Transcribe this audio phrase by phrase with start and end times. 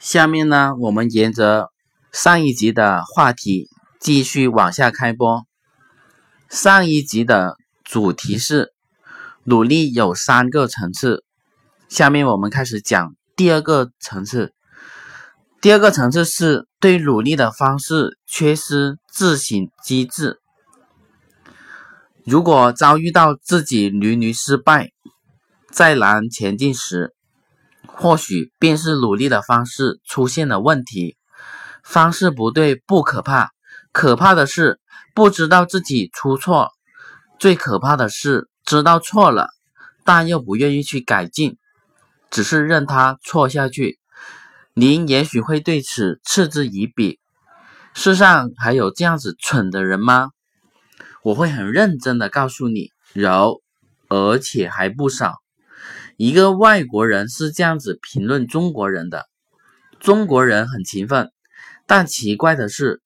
[0.00, 1.68] 下面呢，我们沿着
[2.10, 3.68] 上一集的话题
[4.00, 5.44] 继续往下开播。
[6.48, 8.72] 上一集的主题是
[9.44, 11.22] 努力有三个层次，
[11.90, 14.54] 下面我们开始讲第二个层次。
[15.60, 20.40] 第二个层次是对努力的方式缺失自省机制。
[22.24, 24.88] 如果遭遇到自己屡屡失败、
[25.70, 27.14] 再难前进时，
[27.94, 31.16] 或许便是努力的方式出现了问题。
[31.82, 33.50] 方式不对不可怕，
[33.92, 34.80] 可怕的是
[35.14, 36.70] 不知道自己出错。
[37.38, 39.48] 最可怕的是知道错了，
[40.04, 41.56] 但又不愿意去改进，
[42.30, 43.98] 只是任他错下去。
[44.74, 47.18] 您也许会对此嗤之以鼻。
[47.94, 50.30] 世上还有这样子蠢的人吗？
[51.22, 53.60] 我会很认真的告诉你，有，
[54.08, 55.38] 而且还不少。
[56.20, 59.24] 一个外国人是这样子评论中国人的：
[60.00, 61.32] 中国人很勤奋，
[61.86, 63.00] 但奇怪的是，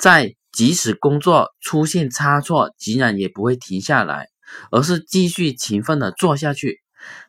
[0.00, 4.30] 在即使工作出现差错，竟然也不会停下来，
[4.72, 6.80] 而是继续勤奋的做下去。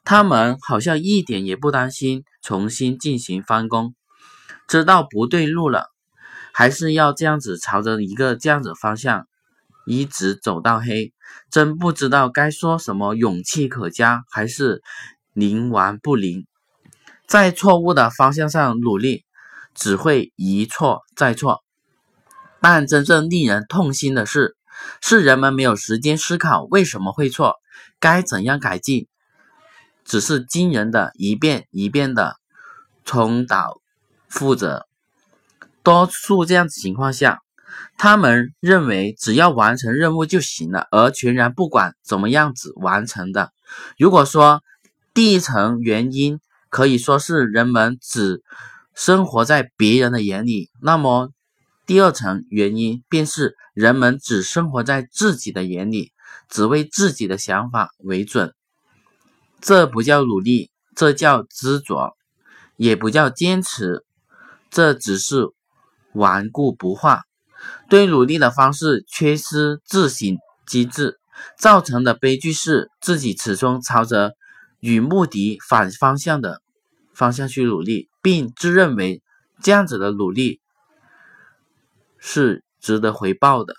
[0.04, 3.94] 他们好像一点也不担心重新进行翻工，
[4.68, 5.92] 知道不对路了，
[6.52, 9.28] 还是要这样子朝着一个这样子方向
[9.86, 11.14] 一直走到黑。
[11.52, 14.82] 真不知道该说什么勇气可嘉，还是。
[15.38, 16.48] 宁顽不灵，
[17.28, 19.24] 在错误的方向上努力，
[19.76, 21.64] 只会一错再错。
[22.60, 24.58] 但真正令人痛心的是，
[25.00, 27.54] 是人们没有时间思考为什么会错，
[28.00, 29.08] 该怎样改进，
[30.04, 32.38] 只是惊人的一遍一遍的
[33.06, 33.80] 重蹈
[34.28, 34.88] 覆辙。
[35.84, 37.42] 多数这样子情况下，
[38.00, 43.52] 他们认为只要完成任务就行了，而全然不管怎么样子完成的。
[44.00, 44.64] 如果说，
[45.18, 48.44] 第一层原因可以说是人们只
[48.94, 51.32] 生活在别人的眼里，那么
[51.88, 56.12] 第二层原因便是人们只生活在自己的眼里，
[56.52, 58.54] 只为自己的想法为准。
[59.60, 62.16] 这不叫努力，这叫执着，
[62.76, 64.06] 也不叫坚持，
[64.70, 65.48] 这只是
[66.14, 67.24] 顽固不化。
[67.90, 71.20] 对努力的方式缺失自省机制，
[71.58, 74.37] 造成的悲剧是自己始终朝着。
[74.88, 76.62] 与目的反方向的
[77.14, 79.22] 方向去努力，并自认为
[79.62, 80.62] 这样子的努力
[82.18, 83.76] 是值得回报的。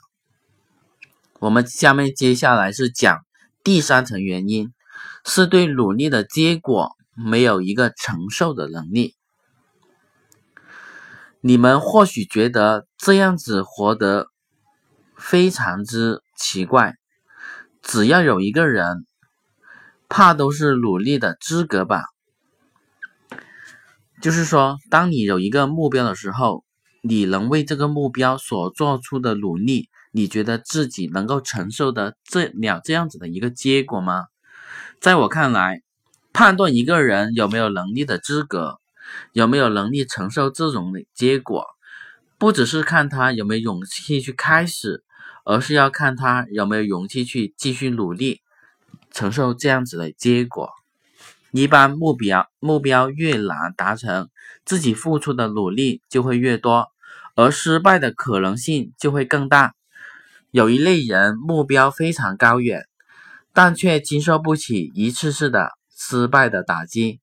[1.39, 3.21] 我们下面接下来是讲
[3.65, 4.75] 第三层原因，
[5.25, 9.15] 是对努力的结果没有一个承受的能力。
[11.41, 14.27] 你们或许觉得这样子活得
[15.17, 16.97] 非常之奇怪，
[17.81, 19.07] 只要有一个人。
[20.09, 22.05] 怕都是努力的资格吧。
[24.21, 26.65] 就是说，当你有一个目标的时候，
[27.03, 34.25] 你能为这个目标所做出的努力，你觉得自己能够承受的这了这样子的一个结果吗？
[35.01, 35.83] 在我看来，
[36.33, 38.79] 判断一个人有没有能力的资格，
[39.33, 41.65] 有没有能力承受这种的结果，
[42.39, 45.05] 不只是看他有没有勇气去开始，
[45.45, 48.41] 而是要看他有没有勇气去继续努力。
[49.11, 50.71] 承受这样子的结果，
[51.51, 54.29] 一般目标目标越难达成，
[54.65, 56.89] 自己付出的努力就会越多，
[57.35, 59.75] 而失败的可能性就会更大。
[60.51, 62.87] 有一类人目标非常高远，
[63.53, 67.21] 但却经受不起一次次的失败的打击，